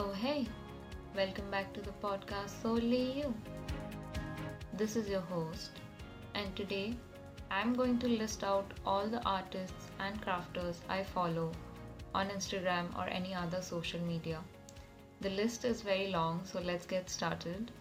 [0.00, 0.46] Oh, hey,
[1.16, 3.34] welcome back to the podcast Solely You.
[4.72, 5.80] This is your host,
[6.34, 6.94] and today
[7.50, 11.50] I'm going to list out all the artists and crafters I follow
[12.14, 14.38] on Instagram or any other social media.
[15.20, 17.72] The list is very long, so let's get started.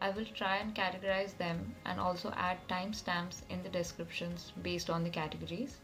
[0.00, 5.04] I will try and categorize them and also add timestamps in the descriptions based on
[5.04, 5.76] the categories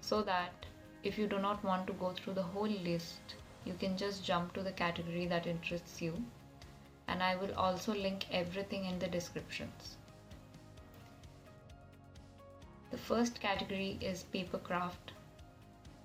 [0.00, 0.66] so that
[1.04, 4.52] if you do not want to go through the whole list, you can just jump
[4.54, 6.24] to the category that interests you.
[7.08, 9.96] And I will also link everything in the descriptions.
[12.90, 15.12] The first category is paper craft,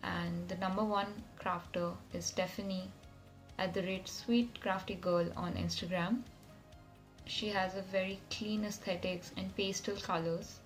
[0.03, 2.89] and the number one crafter is Stephanie
[3.57, 6.21] at the rate Sweet Crafty Girl on Instagram.
[7.25, 10.59] She has a very clean aesthetics and pastel colors.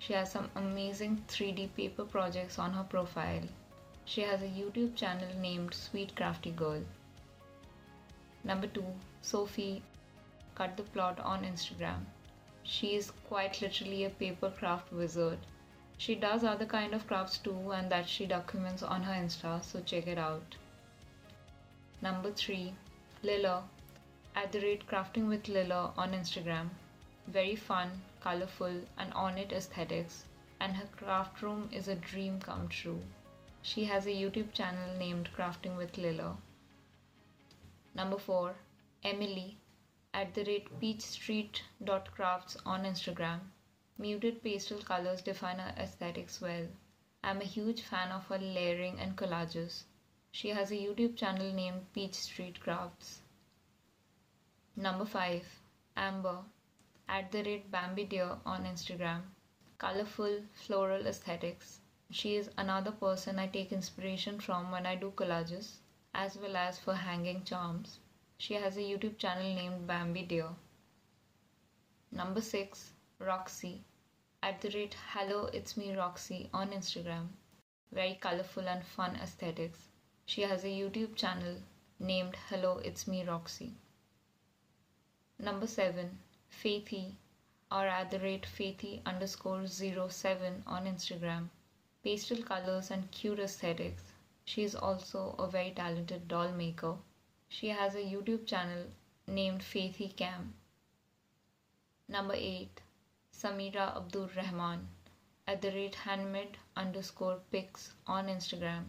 [0.00, 3.46] She has some amazing 3D paper projects on her profile.
[4.10, 6.82] She has a YouTube channel named Sweet Crafty Girl.
[8.42, 8.82] Number 2,
[9.22, 9.82] Sofie
[10.54, 12.06] Cut the Plot on Instagram.
[12.62, 15.40] She is quite literally a paper craft wizard.
[15.98, 19.82] She does other kind of crafts too and that she documents on her Insta, so
[19.82, 20.56] check it out.
[22.00, 22.72] Number 3,
[23.22, 23.62] Liller
[24.34, 26.70] at the rate crafting with Liller on Instagram.
[27.26, 30.24] Very fun, colorful, and on it aesthetics,
[30.60, 33.02] and her craft room is a dream come true.
[33.60, 36.36] She has a YouTube channel named Crafting with Liller.
[37.94, 38.54] Number 4.
[39.02, 39.58] Emily
[40.14, 43.40] at the rate peachstreet.crafts on Instagram.
[43.98, 46.68] Muted pastel colors define her aesthetics well.
[47.22, 49.82] I'm a huge fan of her layering and collages.
[50.30, 53.22] She has a YouTube channel named Peach Street Crafts.
[54.76, 55.44] Number 5.
[55.96, 56.44] Amber
[57.08, 59.22] at the rate Bambi Deer on Instagram.
[59.78, 61.80] Colorful floral aesthetics.
[62.10, 65.76] She is another person I take inspiration from when I do collages,
[66.14, 67.98] as well as for hanging charms.
[68.38, 70.48] She has a YouTube channel named Bambi Deer.
[72.10, 72.92] Number 6.
[73.18, 73.84] Roxie
[74.42, 77.28] at the rate Hello It's Me Roxie on Instagram.
[77.92, 79.88] Very colorful and fun aesthetics.
[80.24, 81.56] She has a YouTube channel
[81.98, 83.74] named Hello It's Me Roxie.
[85.38, 86.18] Number 7.
[86.50, 87.16] Faithy
[87.70, 91.50] or at the rate Faithy underscore 07 on Instagram.
[92.04, 94.02] Pastel colors and cute aesthetics.
[94.44, 96.96] She is also a very talented doll maker.
[97.48, 98.84] She has a YouTube channel
[99.26, 100.54] named Faithy Cam.
[102.08, 102.80] Number 8.
[103.32, 104.88] Sameera Abdur Rahman
[105.46, 108.84] at the rate handmade underscore picks on Instagram.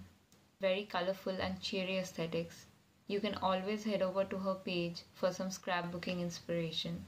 [0.62, 2.66] Very colorful and cheery aesthetics.
[3.08, 7.06] You can always head over to her page for some scrapbooking inspiration.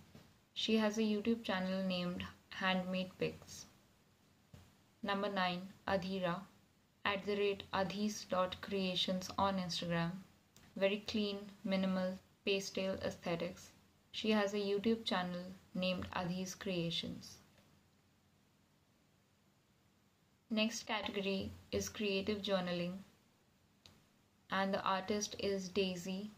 [0.54, 3.66] She has a YouTube channel named Handmade Picks.
[5.04, 5.74] Number 9.
[5.88, 6.44] Aadhira
[7.04, 10.12] at the rate aadhiz.creations on Instagram.
[10.76, 13.72] Very clean, minimal, pastel aesthetics.
[14.12, 17.38] She has a YouTube channel named Aadhiz Creations.
[20.50, 23.00] Next category is creative journaling
[24.52, 26.30] and the artist is Daisy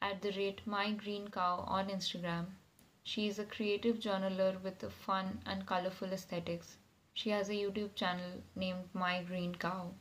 [0.00, 2.46] at the rate My Green Cow on Instagram.
[3.02, 6.76] She is a creative journaler with a fun and colorful aesthetics.
[7.18, 9.94] She has a YouTube channel named My Green Cow.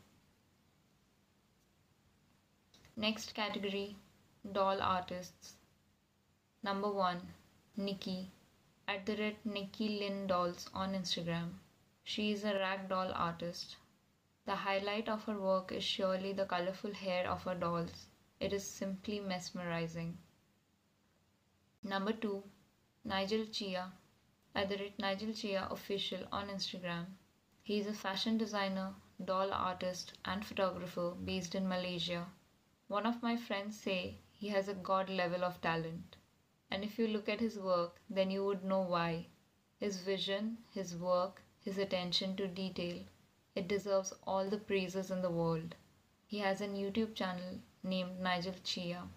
[2.97, 3.95] Next category
[4.51, 5.55] Doll Artists.
[6.61, 7.21] Number 1
[7.77, 8.31] Nicky
[8.85, 11.53] at the rate Nicky Lin Dolls on Instagram.
[12.03, 13.77] She is a ragdoll artist.
[14.45, 18.07] The highlight of her work is surely the colorful hair of her dolls.
[18.41, 20.17] It is simply mesmerizing.
[21.81, 22.43] Number 2.
[23.05, 23.93] Nigel Chia
[24.55, 27.07] at the rate Nigel Chia official on Instagram.
[27.61, 32.25] He is a fashion designer, doll artist, and photographer based in Malaysia.
[32.87, 36.15] One of my friends say he has a god level of talent.
[36.71, 39.27] And if you look at his work, then you would know why.
[39.77, 43.03] His vision, his work, his attention to detail,
[43.55, 45.75] it deserves all the praises in the world.
[46.27, 49.07] He has a YouTube channel named Nigel Chia.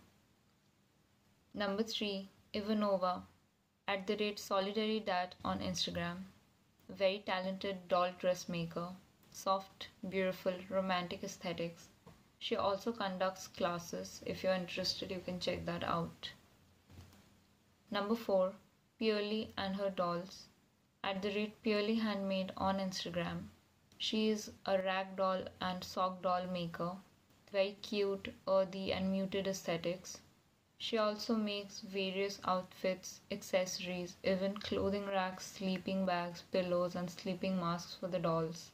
[1.55, 2.29] Number 3.
[2.55, 3.23] Ivanova
[3.89, 6.19] at the rate Solidaridat on Instagram.
[6.91, 8.91] Very talented doll dressmaker.
[9.31, 11.89] Soft, beautiful, romantic aesthetics.
[12.39, 14.23] She also conducts classes.
[14.27, 16.33] If you're interested, you can check that out.
[17.91, 18.53] Number 4.
[18.99, 20.49] Peerly and her dolls
[21.03, 23.45] at the rate Peerly Handmade on Instagram.
[23.97, 26.97] She is a rag doll and sock doll maker.
[27.51, 30.21] Very cute, earthy, and muted aesthetics.
[30.81, 37.97] She also makes various outfits, accessories, even clothing racks, sleeping bags, pillows, and sleeping masks
[37.97, 38.71] for the dolls.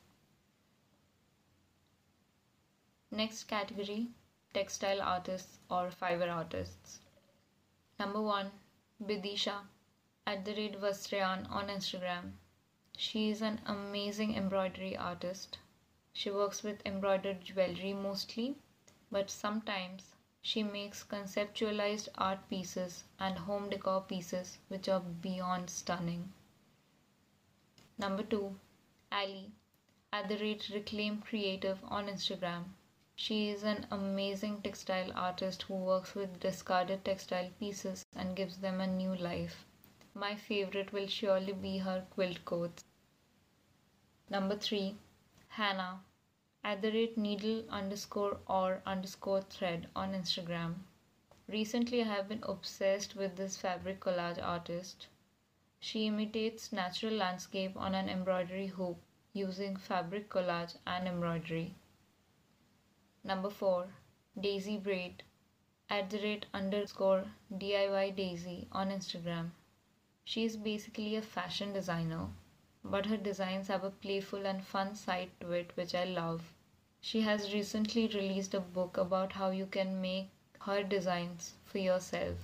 [3.10, 4.08] Next category
[4.52, 7.00] textile artists or fiber artists.
[7.98, 8.52] Number 1.
[9.02, 9.66] Bidisha
[10.26, 12.32] at the rate Vastriyan on Instagram.
[12.96, 15.58] She is an amazing embroidery artist.
[16.12, 18.56] She works with embroidered jewelry mostly,
[19.10, 20.13] but sometimes
[20.46, 26.31] she makes conceptualized art pieces and home decor pieces which are beyond stunning.
[27.96, 28.55] Number 2.
[29.11, 29.52] Allie
[30.12, 32.64] at the rate Reclaim Creative on Instagram.
[33.17, 38.82] She is an amazing textile artist who works with discarded textile pieces and gives them
[38.82, 39.64] a new life.
[40.12, 42.85] My favorite will surely be her quilt coats.
[44.29, 44.94] Number 3.
[45.49, 46.00] Hannah
[46.64, 50.75] at the rate needle underscore or underscore thread on Instagram.
[51.46, 55.06] Recently, I have been obsessed with this fabric collage artist.
[55.78, 58.96] She imitates natural landscape on an embroidery hoop
[59.34, 61.75] using fabric collage and embroidery.
[63.22, 63.87] Number 4.
[64.40, 65.22] Daisy Braid
[65.90, 69.50] at the rate underscore DIY Daisy on Instagram.
[70.25, 72.28] She is basically a fashion designer,
[72.84, 76.52] but her designs have a playful and fun side to it which I love.
[77.00, 80.28] She has recently released a book about how you can make
[80.60, 82.36] her designs for yourself.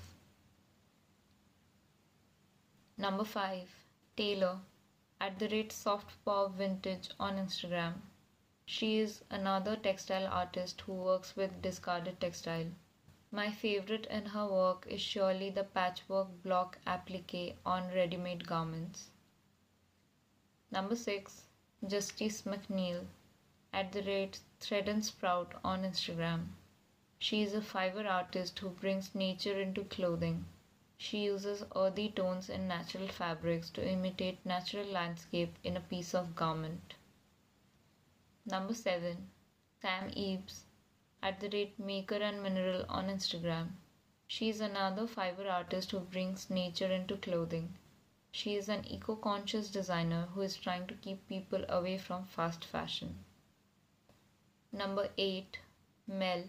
[2.97, 3.69] Number 5.
[4.17, 4.61] Taylor
[5.21, 7.95] at the rate softpaw vintage on Instagram.
[8.65, 12.67] She is another textile artist who works with discarded textile.
[13.31, 19.10] My favorite in her work is surely the patchwork block applique on ready made garments.
[20.73, 21.43] Number 6.
[21.85, 23.07] Justice McNeil
[23.73, 26.49] at the rate Thread and Sprout on Instagram.
[27.19, 30.45] She is a fiber artist who brings nature into clothing.
[30.97, 36.37] She uses earthy tones and natural fabrics to imitate natural landscape in a piece of
[36.37, 36.95] garment.
[38.47, 39.29] Number 7.
[39.83, 40.67] Sam Ives
[41.21, 43.71] at the rate Maker and Mineral on Instagram.
[44.29, 47.77] She is another fiber artist who brings nature into clothing.
[48.33, 52.65] She is an eco conscious designer who is trying to keep people away from fast
[52.65, 53.25] fashion.
[54.73, 55.59] Number 8.
[56.07, 56.45] Mel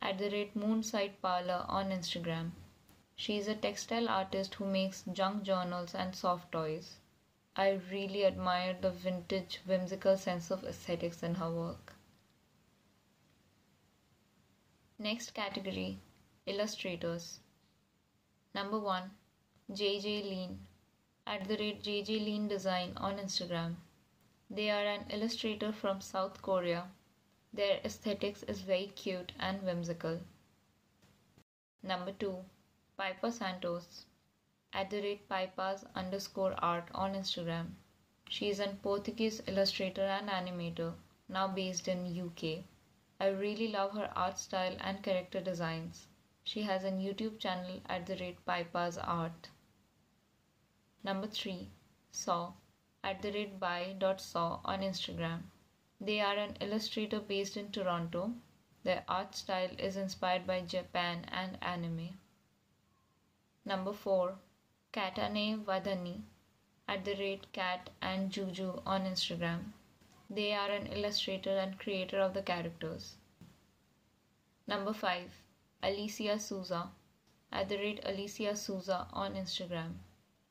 [0.00, 2.52] at the rate Moonside Parlor on Instagram.
[3.14, 6.96] She is a textile artist who makes junk journals and soft toys.
[7.54, 11.94] I really admire the vintage, whimsical sense of aesthetics in her work.
[14.98, 15.98] Next category
[16.46, 17.40] Illustrators.
[18.54, 19.10] Number 1
[19.70, 20.66] JJ Lean
[21.26, 23.76] at the rate JJ Lean Design on Instagram.
[24.50, 26.90] They are an illustrator from South Korea.
[27.52, 30.20] Their aesthetics is very cute and whimsical.
[31.82, 32.44] Number 2
[32.98, 34.06] Pypah Santos
[34.72, 37.72] at the rate pypahs underscore art on Instagram.
[38.28, 40.94] She is an Portuguese illustrator and animator,
[41.28, 42.64] now based in UK.
[43.20, 46.06] I really love her art style and character designs.
[46.42, 49.50] She has a YouTube channel at the rate pypahs art.
[51.04, 51.68] Number 3.
[52.10, 52.54] Sau
[53.02, 55.42] at the rate by.sau on Instagram.
[56.00, 58.34] They are an illustrator based in Toronto.
[58.84, 62.18] Their art style is inspired by Japan and anime.
[63.64, 64.36] Number 4.
[64.92, 66.22] Kataneh Vahdani
[66.86, 69.72] at the rate Kat and Juju on Instagram.
[70.30, 73.16] They are an illustrator and creator of the characters.
[74.68, 75.30] Number 5.
[75.82, 76.90] Alicia Souza
[77.50, 79.94] at the rate Alicia Souza on Instagram.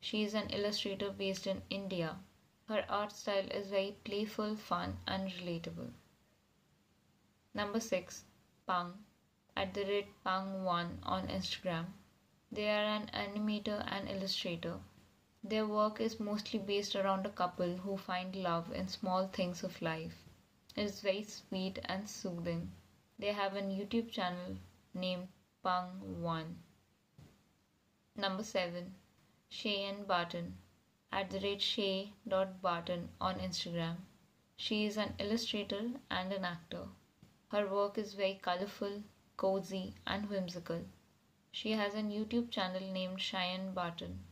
[0.04, 2.18] She is an illustrator based in India.
[2.68, 5.94] Her art style is very playful, fun, and relatable.
[7.54, 8.26] Number 6.
[8.68, 8.94] Puuung
[9.56, 11.86] at the rate Puuung1 on Instagram.
[12.52, 14.80] They are an animator and illustrator.
[15.44, 19.82] Their work is mostly based around a couple who find love in small things of
[19.82, 20.26] life.
[20.76, 22.72] It is very sweet and soothing.
[23.20, 24.58] They have a YouTube channel
[24.96, 25.28] named
[25.64, 26.56] Puuung1.
[28.16, 28.96] Number 7.
[29.54, 30.58] Cheyenne Barton
[31.12, 33.98] at the rate chey.barton on Instagram.
[34.56, 36.88] She is an illustrator and an actor.
[37.50, 39.04] Her work is very colorful,
[39.36, 40.86] cozy, and whimsical.
[41.52, 44.24] She has a YouTube channel named Cheyenne Barton.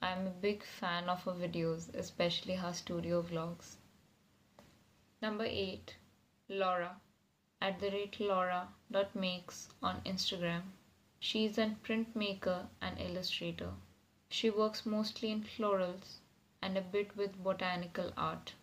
[0.00, 3.76] I am a big fan of her videos, especially her studio vlogs.
[5.20, 5.96] Number 8.
[6.48, 6.98] Laura
[7.60, 10.62] at the rate Laura.makes on Instagram.
[11.20, 13.74] She is a printmaker and illustrator.
[14.34, 16.20] She works mostly in florals
[16.62, 18.54] and a bit with botanical art.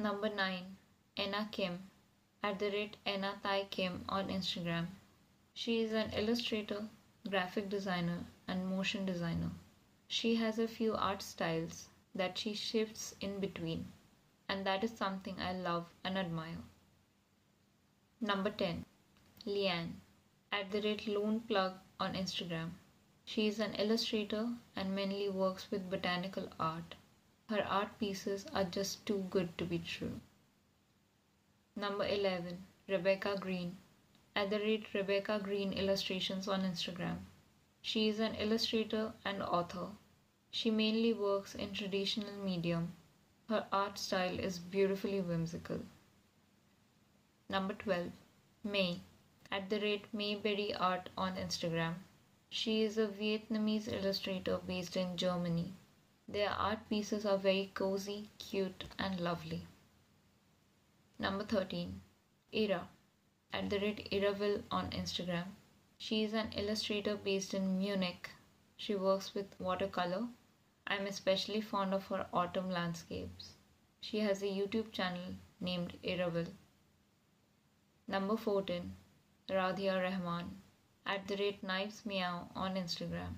[0.00, 0.76] Number 9.
[1.16, 1.88] Ena Kim
[2.42, 4.88] at the rate Ena Tae Kim on Instagram.
[5.54, 6.88] She is an illustrator,
[7.28, 9.52] graphic designer, and motion designer.
[10.08, 13.92] She has a few art styles that she shifts in between,
[14.48, 16.64] and that is something I love and admire.
[18.20, 18.84] Number 10.
[19.46, 19.92] Lianne
[20.50, 22.70] at the rate Loonpflug on Instagram.
[23.32, 26.96] She is an illustrator and mainly works with botanical art.
[27.48, 30.18] Her art pieces are just too good to be true.
[31.76, 32.66] Number 11.
[32.88, 33.76] Rebecca Green.
[34.34, 37.18] At the rate Rebecca Green Illustrations on Instagram.
[37.80, 39.90] She is an illustrator and author.
[40.50, 42.96] She mainly works in traditional medium.
[43.48, 45.82] Her art style is beautifully whimsical.
[47.48, 48.10] Number 12.
[48.64, 48.98] Mai.
[49.52, 51.94] At the rate Maiberry Art on Instagram.
[52.52, 55.72] She is a Vietnamese illustrator based in Germany.
[56.26, 59.68] Their art pieces are very cozy, cute, and lovely.
[61.16, 62.00] Number 13.
[62.52, 62.88] Ira.
[63.52, 65.44] At the rate Iraville on Instagram.
[65.96, 68.30] She is an illustrator based in Munich.
[68.76, 70.26] She works with watercolor.
[70.88, 73.54] I'm especially fond of her autumn landscapes.
[74.00, 76.52] She has a YouTube channel named Iraville.
[78.08, 78.96] Number 14.
[79.48, 80.59] Radhia Rahman
[81.10, 83.34] at the rate Knives Meow on Instagram.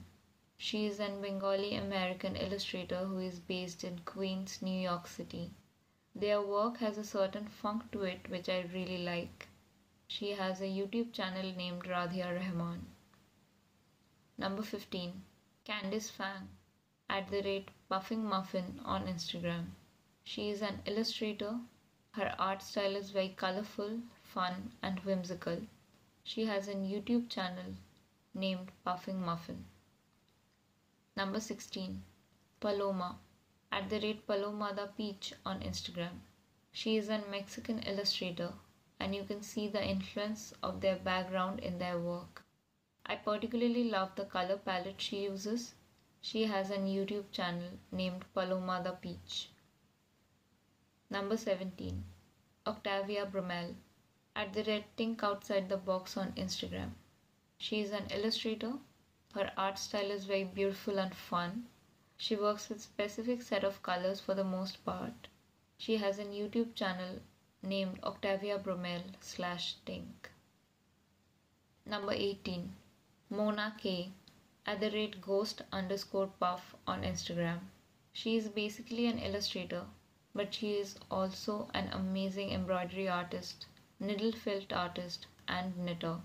[0.58, 5.50] She is an Bengali American illustrator who is based in Queens, New York City.
[6.14, 9.48] Their work has a certain funk to it which I really like.
[10.06, 12.84] She has a YouTube channel named Radhia Rahman.
[14.36, 15.22] Number 15.
[15.64, 16.50] Candice Fang
[17.08, 19.68] at the rate Puffing Muffin on Instagram.
[20.24, 21.58] She is an illustrator.
[22.10, 25.62] Her art style is very colorful, fun, and whimsical.
[26.24, 27.74] She has a YouTube channel
[28.32, 29.64] named Puffing Muffin.
[31.16, 32.04] Number 16.
[32.60, 33.18] Paloma
[33.72, 36.20] at the rate Paloma the Peach on Instagram.
[36.70, 38.54] She is a Mexican illustrator
[39.00, 42.44] and you can see the influence of their background in their work.
[43.04, 45.74] I particularly love the color palette she uses.
[46.20, 49.50] She has a YouTube channel named Paloma the Peach.
[51.10, 52.04] Number 17.
[52.64, 53.74] Octavia Brumel
[54.34, 56.92] at the red Think Outside the Box on Instagram.
[57.58, 58.78] She is an illustrator.
[59.34, 61.68] Her art style is very beautiful and fun.
[62.16, 65.28] She works with specific set of colors for the most part.
[65.76, 67.20] She has a YouTube channel
[67.62, 70.30] named Octavia Bromel slash Tink.
[71.84, 72.74] Number 18.
[73.28, 74.12] Mona K
[74.64, 77.58] at the rate ghost underscore puff on Instagram.
[78.12, 79.84] She is basically an illustrator,
[80.34, 83.66] but she is also an amazing embroidery artist
[84.02, 86.20] needle felt artist, and knitter.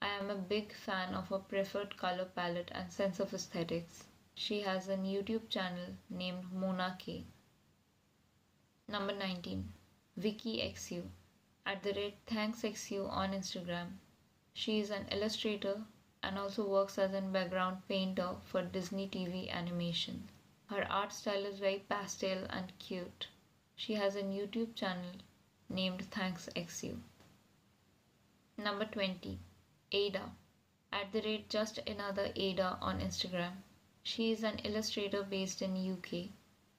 [0.00, 4.04] I am a big fan of her preferred color palette and sense of aesthetics.
[4.36, 7.24] She has a YouTube channel named Mona K.
[8.86, 9.72] Number 19.
[10.16, 11.02] Vicky XU
[11.66, 13.96] at the rate ThanksXU on Instagram.
[14.54, 15.82] She is an illustrator
[16.22, 20.28] and also works as a background painter for Disney TV animation.
[20.66, 23.26] Her art style is very pastel and cute.
[23.74, 25.12] She has a YouTube channel
[25.68, 27.00] named ThanksXU.
[28.66, 29.38] Number 20.
[29.92, 30.32] Ada.
[30.90, 33.62] At the rate just another Ada on Instagram.
[34.02, 36.30] She is an illustrator based in UK.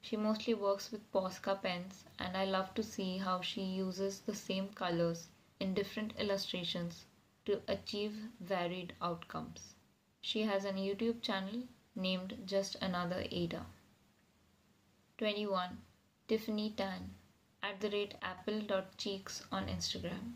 [0.02, 4.34] She mostly works with Posca pens and I love to see how she uses the
[4.34, 5.28] same colors
[5.60, 7.06] in different illustrations
[7.46, 9.74] to achieve varied outcomes.
[10.20, 11.62] She has an YouTube channel
[11.94, 13.64] named Just Another Ada.
[15.16, 15.78] 21.
[16.28, 17.14] Tiffany Tan
[17.62, 20.34] at the rate apple.cheeks on Instagram.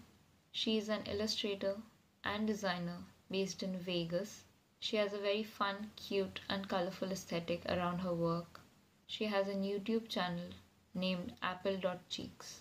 [0.54, 1.80] She is an illustrator
[2.22, 4.44] and designer based in Vegas.
[4.80, 8.60] She has a very fun, cute, and colorful aesthetic around her work.
[9.06, 10.50] She has a YouTube channel
[10.92, 12.60] named apple.cheeks.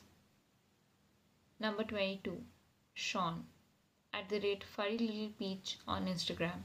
[1.60, 2.42] Number 22.
[2.94, 3.48] Sean
[4.14, 6.64] at the rate Furry Little Peach on Instagram.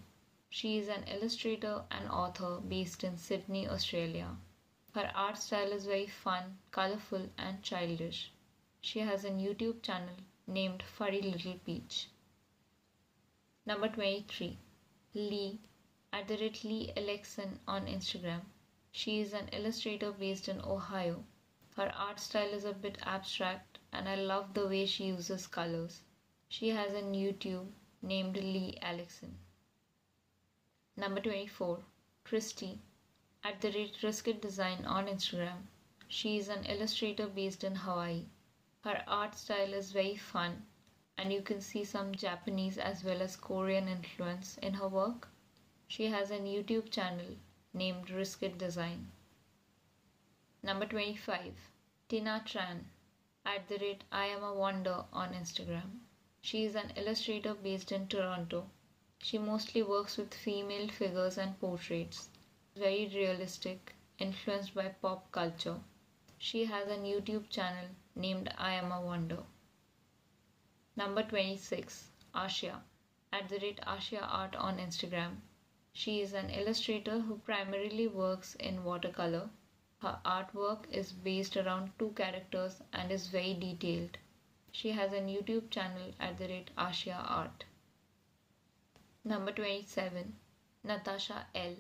[0.48, 4.36] She is an illustrator and author based in Sydney, Australia.
[4.94, 8.30] Her art style is very fun, colorful, and childish.
[8.80, 10.14] She has a YouTube channel
[10.46, 12.08] named Furry Little Peach.
[13.64, 14.56] Number 23.
[15.14, 15.58] Lee
[16.12, 18.42] at the rate Lee Alexson on Instagram.
[18.92, 21.24] She is an illustrator based in Ohio.
[21.76, 26.02] Her art style is a bit abstract and I love the way she uses colors.
[26.48, 27.68] She has a YouTube
[28.02, 29.34] named Lee Alexson.
[30.96, 31.80] Number 24.
[32.24, 32.78] Christy
[33.42, 35.66] at the rate Risket Design on Instagram.
[36.08, 38.26] She is an illustrator based in Hawaii.
[38.86, 40.64] Her art style is very fun,
[41.18, 45.26] and you can see some Japanese as well as Korean influence in her work.
[45.88, 47.34] She has a YouTube channel
[47.74, 49.10] named Risket Design.
[50.62, 51.52] Number 25.
[52.08, 52.84] Tina Tran
[53.44, 55.98] at the rate I am a wonder on Instagram.
[56.40, 58.70] She is an illustrator based in Toronto.
[59.18, 62.28] She mostly works with female figures and portraits.
[62.76, 65.80] Very realistic, influenced by pop culture.
[66.38, 69.44] She has a YouTube channel named I Am a Wonder.
[70.96, 72.08] Number 26.
[72.34, 72.80] Ashia.
[73.32, 75.36] at the rate Asia Art on Instagram.
[75.92, 79.50] She is an illustrator who primarily works in watercolor.
[79.98, 84.18] Her artwork is based around two characters and is very detailed.
[84.72, 87.64] She has a YouTube channel at the rate Asia Art.
[89.24, 90.36] Number 27
[90.84, 91.76] Natasha L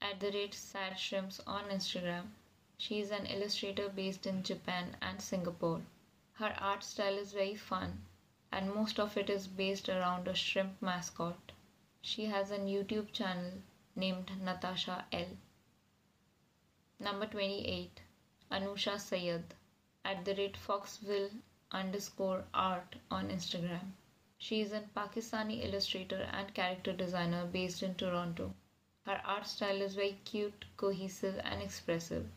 [0.00, 2.28] at the rate Sad Shrimps on Instagram.
[2.84, 5.82] She is an illustrator based in Japan and Singapore.
[6.32, 8.04] Her art style is very fun
[8.50, 11.52] and most of it is based around a shrimp mascot.
[12.00, 13.52] She has a YouTube channel
[13.94, 15.28] named Natasha L.
[16.98, 18.00] Number 28
[18.50, 19.54] Anusha Sayed
[20.04, 21.30] at the rate Foxville
[21.70, 23.92] underscore art on Instagram.
[24.38, 28.52] She is a Pakistani illustrator and character designer based in Toronto.
[29.06, 32.28] Her art style is very cute, cohesive, and expressive.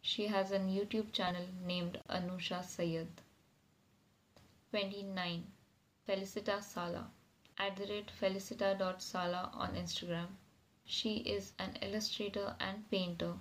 [0.00, 3.08] She has a YouTube channel named Anusha Sayed.
[4.70, 5.52] 29.
[6.06, 7.10] Felicita Sala
[7.58, 10.28] at the rate felicita.sala on Instagram.
[10.84, 13.34] She is an illustrator and painter.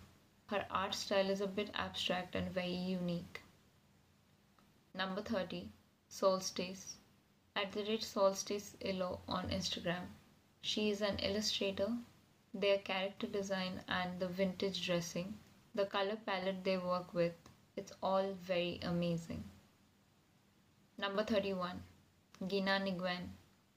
[0.48, 3.42] Her art style is a bit abstract and very unique.
[4.94, 5.70] Number 30.
[6.10, 6.98] Solstice
[7.56, 10.08] at the rate Solstice Illo on Instagram.
[10.62, 11.98] She is an illustrator.
[12.54, 15.38] Their character design and the vintage dressing,
[15.78, 17.34] the color palette they work with,
[17.76, 19.44] it's all very amazing.
[20.98, 21.84] Number 31.
[22.48, 23.30] Gina Nguyen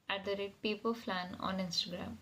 [0.09, 2.17] at the rate Paperflan on Instagram.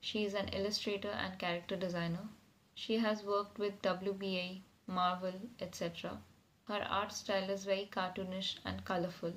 [0.00, 2.26] She is an illustrator and character designer.
[2.74, 6.22] She has worked with WBA, Marvel, etc.
[6.64, 9.34] Her art style is very cartoonish and colorful.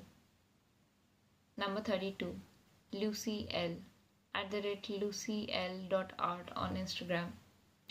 [1.58, 2.34] Number 32.
[2.92, 3.76] Lucy L.
[4.34, 7.32] At the rate lucyl.art on Instagram.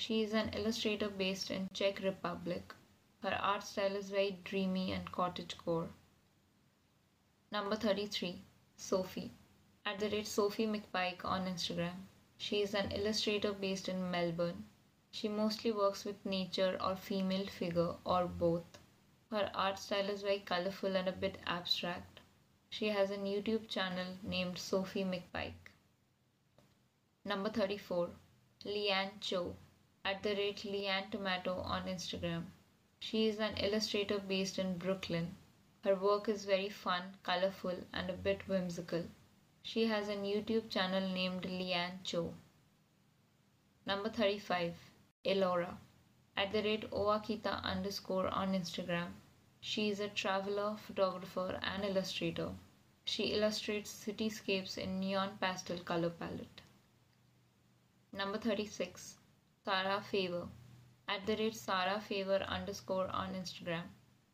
[0.03, 2.74] She is an illustrator based in Czech Republic.
[3.22, 5.89] Her art style is very dreamy and cottagecore.
[7.51, 8.41] Number 33.
[8.75, 9.31] Sophie.
[9.86, 12.08] At the rate Sophie McPike on Instagram.
[12.39, 14.67] She is an illustrator based in Melbourne.
[15.12, 18.79] She mostly works with nature or female figure or both.
[19.29, 22.22] Her art style is very colorful and a bit abstract.
[22.72, 25.70] She has a YouTube channel named Sophie McPike.
[27.24, 28.09] Number 34.
[28.66, 29.55] Leanne Cho
[30.03, 32.46] at the rate Leanne Tomato on Instagram.
[33.00, 35.35] She is an illustrator based in Brooklyn.
[35.83, 39.05] Her work is very fun, colorful, and a bit whimsical.
[39.64, 42.33] She has a YouTube channel named Leanne Cho.
[43.85, 44.75] Number 35.
[45.24, 45.77] Elora
[46.35, 49.09] at the rate Oakita underscore on Instagram.
[49.59, 52.53] She is a traveler, photographer, and illustrator.
[53.05, 56.61] She illustrates cityscapes in neon pastel color palette.
[58.11, 59.18] Number 36.
[59.64, 60.48] Sarah Favor
[61.08, 63.84] at the rate Sarah Favor underscore on Instagram.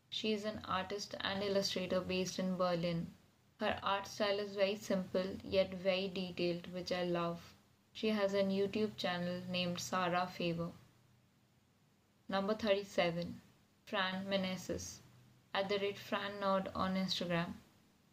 [0.08, 3.12] She is an artist and illustrator based in Berlin.
[3.60, 7.54] Her art style is very simple yet very detailed, which I love.
[7.92, 10.70] She has a YouTube channel named Sarah Favor.
[12.26, 13.38] Number 37.
[13.84, 15.00] Fran Meneses
[15.52, 17.52] at the rate Fran Nerd on Instagram.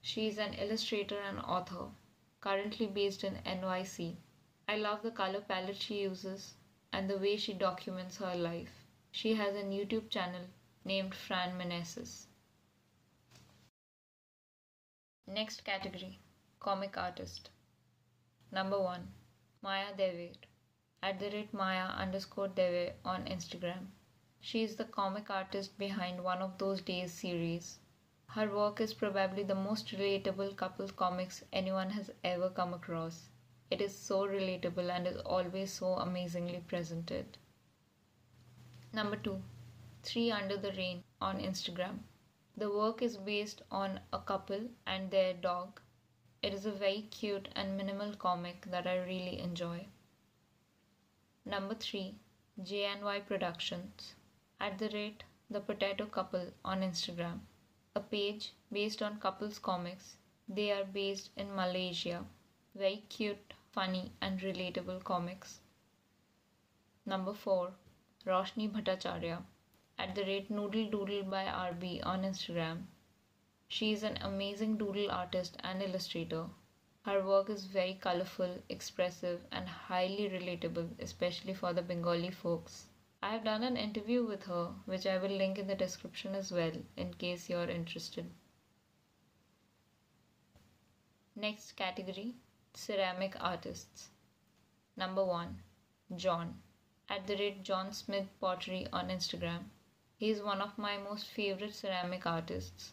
[0.01, 1.91] She is an illustrator and author,
[2.41, 4.17] currently based in NYC.
[4.67, 6.55] I love the color palette she uses
[6.95, 8.73] and the way she documents her life.
[9.11, 10.43] She has a YouTube channel
[10.85, 12.27] named Fran Meneses.
[15.27, 16.19] Next category
[16.61, 17.49] Comic Artist.
[18.49, 19.05] Number 1
[19.61, 20.37] Maya Deve
[21.03, 23.87] at the rate Maya underscore Deve on Instagram.
[24.39, 27.77] She is the comic artist behind One of Those Days series.
[28.27, 33.27] Her work is probably the most relatable couple comics anyone has ever come across.
[33.75, 37.37] It is so relatable and is always so amazingly presented.
[38.93, 39.41] Number 2
[40.01, 41.97] Three Under the Rain on Instagram.
[42.55, 45.81] The work is based on a couple and their dog.
[46.41, 49.87] It is a very cute and minimal comic that I really enjoy.
[51.43, 52.15] Number 3
[52.61, 54.15] JNY Productions
[54.61, 57.41] at the rate The Potato Couple on Instagram,
[57.93, 60.15] a page based on couples comics.
[60.47, 62.23] They are based in Malaysia.
[62.73, 65.59] Very cute, funny, and relatable comics.
[67.05, 67.73] Number 4
[68.25, 69.43] Roshni Bhattacharya
[69.99, 72.85] at the rate Noodle Doodle by RB on Instagram.
[73.67, 76.45] She is an amazing doodle artist and illustrator.
[77.01, 82.85] Her work is very colorful, expressive, and highly relatable, especially for the Bengali folks.
[83.21, 86.51] I have done an interview with her, which I will link in the description as
[86.51, 88.31] well in case you're interested.
[91.35, 92.35] Next category
[92.77, 94.09] Ceramic Artists.
[94.97, 95.61] Number 1
[96.17, 96.61] John
[97.07, 99.69] at the rate John Smith Pottery on Instagram.
[100.17, 102.91] He is one of my most favorite ceramic artists.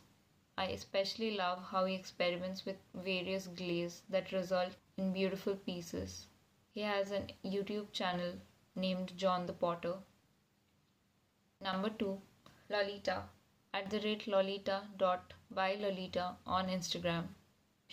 [0.57, 6.27] I especially love how he experiments with various glaze that result in beautiful pieces.
[6.73, 8.35] He has an YouTube channel
[8.77, 9.97] named John the Potter.
[11.61, 12.23] Number 2.
[12.71, 13.25] Lolita
[13.75, 17.35] at the rate lolita dot by lolita on Instagram.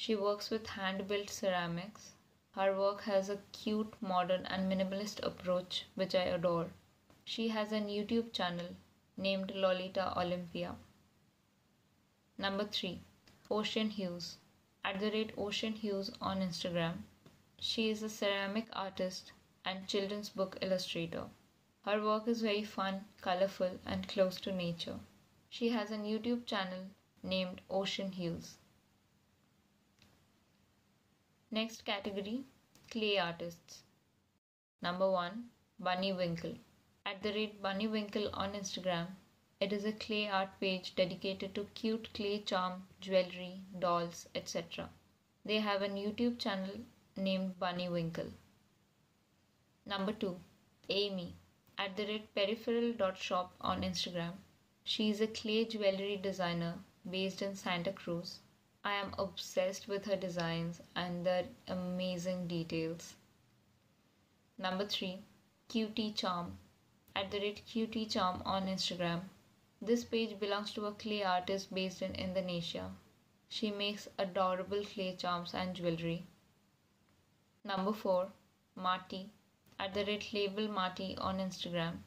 [0.01, 2.13] She works with hand built ceramics.
[2.51, 6.71] Her work has a cute, modern, and minimalist approach which I adore.
[7.25, 8.77] She has an YouTube channel
[9.17, 10.77] named Lolita Olympia.
[12.37, 13.01] Number 3.
[13.51, 14.37] Ocean Hues
[14.85, 16.99] at the rate Ocean Hues on Instagram.
[17.59, 19.33] She is a ceramic artist
[19.65, 21.25] and children's book illustrator.
[21.83, 25.01] Her work is very fun, colorful, and close to nature.
[25.49, 26.85] She has a YouTube channel
[27.21, 28.59] named Ocean Hues.
[31.51, 32.43] Next category
[32.91, 33.81] Clay Artists.
[34.83, 36.53] Number 1 Bunny Winkle.
[37.07, 39.07] At the rate Bunny Winkle on Instagram,
[39.59, 44.91] it is a clay art page dedicated to cute clay charm, jewelry, dolls, etc.
[45.43, 46.81] They have a YouTube channel
[47.17, 48.31] named Bunny Winkle.
[49.87, 50.39] Number 2
[50.89, 51.33] Amy
[51.79, 54.33] at the rate peripheral.shop on Instagram.
[54.83, 56.75] She is a clay jewelry designer
[57.09, 58.41] based in Santa Cruz.
[58.83, 63.15] I am obsessed with her designs and their amazing details.
[64.57, 65.21] Number 3
[65.67, 66.57] Cutie Charm
[67.15, 69.21] at the rate Cutie Charm on Instagram.
[69.81, 72.91] This page belongs to a clay artist based in Indonesia.
[73.49, 76.25] She makes adorable clay charms and jewelry.
[77.63, 78.31] Number 4
[78.75, 79.31] Marty
[79.77, 81.97] at the rate label Marty on Instagram.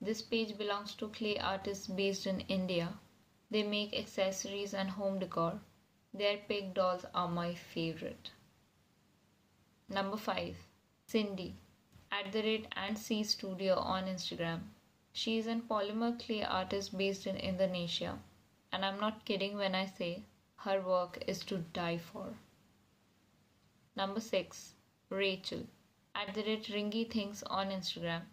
[0.00, 2.98] This page belongs to clay artists based in India.
[3.50, 5.60] They make accessories and home decor.
[6.14, 8.32] Their pig dolls are my favorite.
[9.88, 10.56] Number 5
[11.06, 11.56] Cindy
[12.10, 14.60] at the rate and C Studio on Instagram.
[15.14, 18.18] She is an polymer clay artist based in Indonesia,
[18.70, 20.24] and I'm not kidding when I say
[20.56, 22.34] her work is to die for.
[23.96, 24.74] Number 6
[25.08, 25.66] Rachel
[26.14, 28.24] at the rate Ringy Things on Instagram,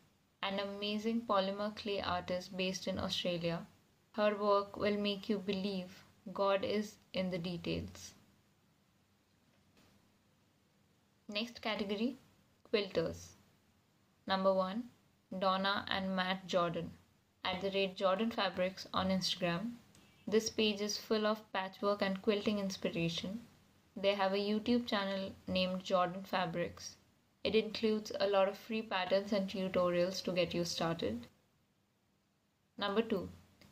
[0.43, 3.65] an amazing polymer clay artist based in Australia.
[4.11, 8.13] Her work will make you believe God is in the details.
[11.27, 12.17] Next category
[12.71, 13.33] Quilters.
[14.27, 14.83] Number 1
[15.39, 16.91] Donna and Matt Jordan
[17.43, 19.73] at the rate Jordan Fabrics on Instagram.
[20.27, 23.45] This page is full of patchwork and quilting inspiration.
[23.95, 26.95] They have a YouTube channel named Jordan Fabrics.
[27.43, 31.27] It includes a lot of free patterns and tutorials to get you started.
[32.77, 33.29] Number 2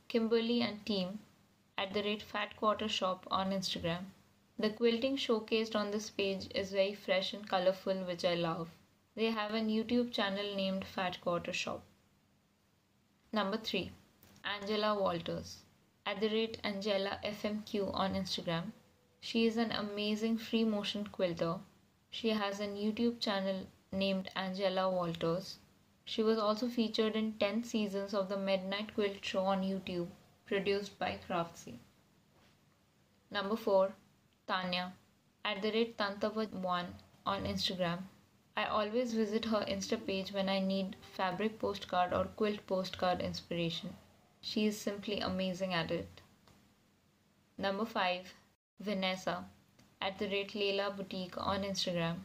[0.08, 1.20] Kimberly and team
[1.78, 4.06] at the rate Fat Quarter Shop on Instagram.
[4.58, 8.70] The quilting showcased on this page is very fresh and colorful, which I love.
[9.16, 11.84] They have a YouTube channel named Fat Quarter Shop.
[13.32, 13.92] Number 3
[14.44, 15.58] Angela Walters
[16.06, 18.72] at the rate Angela FMQ on Instagram.
[19.20, 21.60] She is an amazing free motion quilter.
[22.10, 25.60] She has a YouTube channel named Angela Walters.
[26.06, 30.08] She was also featured in 10 seasons of the Midnight Quilt Show on YouTube,
[30.48, 31.78] produced by Craftsy.
[33.30, 33.94] Number 4
[34.48, 34.94] Tanya
[35.44, 36.86] at the rate Tantava1
[37.26, 38.00] on Instagram.
[38.56, 43.96] I always visit her Insta page when I need fabric postcard or quilt postcard inspiration.
[44.42, 46.22] She is simply amazing at it.
[47.58, 48.34] Number 5.
[48.80, 49.46] Vanessa
[50.00, 52.20] at the rate Lella Boutique on Instagram.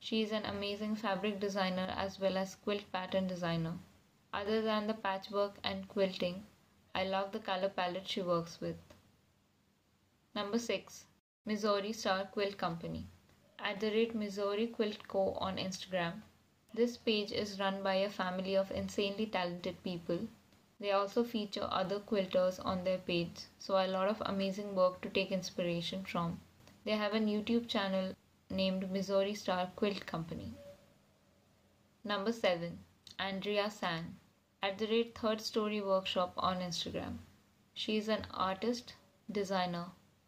[0.00, 3.78] She is an amazing fabric designer as well as quilt pattern designer.
[4.32, 6.46] Other than the patchwork and quilting,
[6.98, 8.78] I love the color palette she works with.
[10.34, 11.04] Number 6.
[11.44, 13.06] Missouri Star Quilt Company
[13.58, 15.34] at the rate Missouri Quilt Co.
[15.34, 16.22] on Instagram.
[16.72, 20.20] This page is run by a family of insanely talented people.
[20.80, 25.10] They also feature other quilters on their page, so a lot of amazing work to
[25.10, 26.40] take inspiration from.
[26.86, 28.14] They have a YouTube channel
[28.48, 30.54] named Missouri Star Quilt Company.
[32.04, 32.78] Number 7.
[33.18, 34.16] Andrea Tsang
[34.66, 37.18] at the rate Third Story Workshop on Instagram.
[37.72, 38.94] She is an artist,
[39.30, 39.84] designer,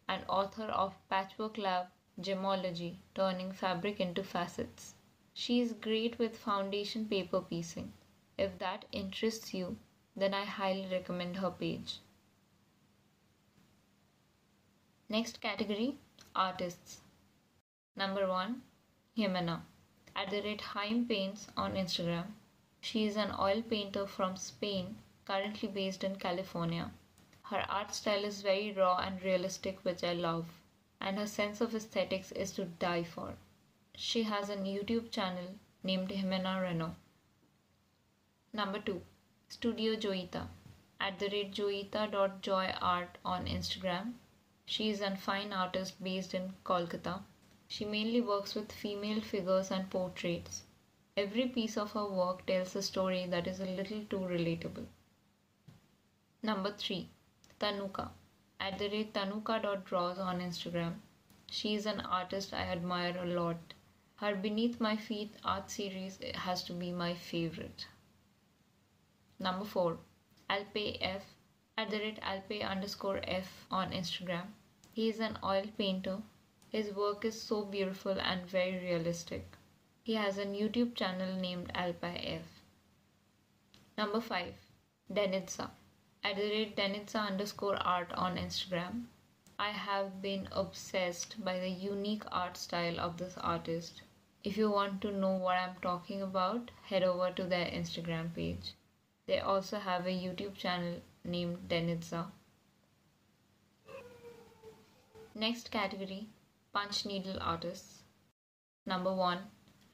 [0.07, 1.87] and author of Patchwork Lab
[2.21, 4.93] gemology, turning fabric into facets.
[5.33, 7.91] She is great with foundation paper piecing.
[8.37, 9.75] If that interests you,
[10.15, 11.99] then I highly recommend her page.
[15.09, 15.97] Next category
[16.33, 17.01] Artists.
[17.97, 18.61] Number 1
[19.17, 19.63] Jimena
[20.15, 22.27] at the rate Haim Paints on Instagram.
[22.81, 26.91] She is an oil painter from Spain, currently based in California.
[27.43, 30.45] Her art style is very raw and realistic, which I love
[31.01, 33.35] and her sense of aesthetics is to die for.
[33.95, 36.95] She has a YouTube channel named Jimena Reno.
[38.51, 39.01] Number 2.
[39.47, 40.47] Studio Joita
[40.99, 44.13] at the rate joita.joyart on Instagram.
[44.65, 47.23] She is a fine artist based in Kolkata.
[47.67, 50.63] She mainly works with female figures and portraits.
[51.19, 54.85] Every piece of her work tells a story that is a little too relatable.
[56.41, 57.09] Number 3.
[57.59, 58.11] Tanuka.
[58.57, 60.93] At the rate tanuka.draws on Instagram.
[61.51, 63.73] She is an artist I admire a lot.
[64.15, 67.87] Her Beneath My Feet art series has to be my favorite.
[69.39, 69.97] Number 4.
[70.49, 71.35] Alpe F
[71.77, 74.53] at the rate alpe underscore f on Instagram.
[74.93, 76.21] He is an oil painter.
[76.69, 79.58] His work is so beautiful and very realistic.
[80.01, 82.61] He has a YouTube channel named Alpe F.
[83.97, 84.53] Number 5.
[85.11, 85.69] Denitsa.
[86.23, 89.05] At the rate Denitsa underscore art on Instagram.
[89.59, 94.01] I have been obsessed by the unique art style of this artist.
[94.41, 98.73] If you want to know what I'm talking about, head over to their Instagram page.
[99.27, 102.31] They also have a YouTube channel named Denitsa.
[105.35, 106.29] Next category
[106.71, 108.03] Punch Needle Artists.
[108.85, 109.39] Number 1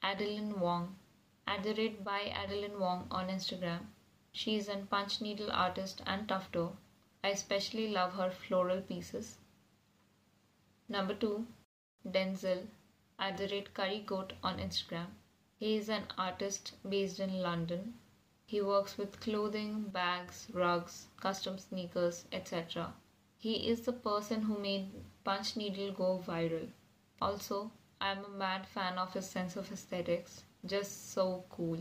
[0.02, 0.98] Adeline Wong.
[1.46, 3.86] At the rate by Adeline Wong on Instagram.
[4.32, 6.76] She is an punch needle artist and tufto.
[7.24, 9.38] I especially love her floral pieces.
[10.88, 11.46] Number 2
[12.06, 12.66] Denzel.
[13.18, 15.06] At the rate Curry Goat on Instagram.
[15.58, 17.94] He is an artist based in London.
[18.44, 22.92] He works with clothing, bags, rugs, custom sneakers, etc.
[23.38, 24.92] He is the person who made
[25.24, 26.70] Punch Needle go viral.
[27.20, 31.80] Also, I am a mad fan of his sense of aesthetics, just so cool.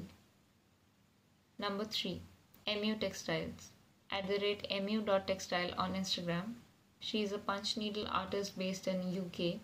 [1.58, 2.22] Number 3.
[2.68, 3.72] MU Textiles.
[4.10, 6.56] At the rate mu.textile on Instagram.
[7.00, 9.60] She is a punch needle artist based in UK.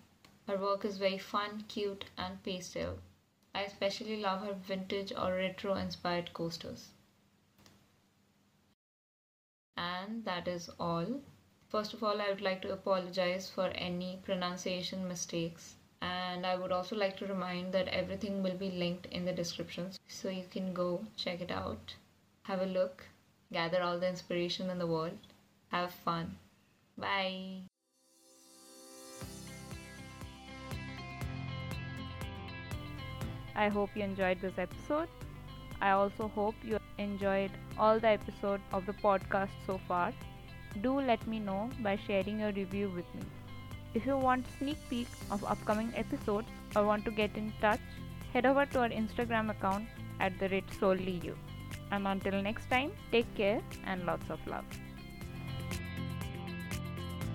[0.47, 2.99] Her work is very fun, cute, and pastel.
[3.55, 6.89] I especially love her vintage or retro inspired coasters.
[9.77, 11.21] And that is all.
[11.69, 15.75] First of all, I would like to apologize for any pronunciation mistakes.
[16.01, 19.91] And I would also like to remind that everything will be linked in the description
[20.07, 21.95] so you can go check it out,
[22.43, 23.03] have a look,
[23.53, 25.17] gather all the inspiration in the world,
[25.69, 26.37] have fun.
[26.97, 27.61] Bye.
[33.55, 35.09] I hope you enjoyed this episode.
[35.81, 40.13] I also hope you enjoyed all the episodes of the podcast so far.
[40.81, 43.21] Do let me know by sharing your review with me.
[43.93, 47.81] If you want sneak peek of upcoming episodes or want to get in touch,
[48.33, 49.85] head over to our Instagram account
[50.19, 51.35] at the rate solely you.
[51.91, 54.63] And until next time, take care and lots of love.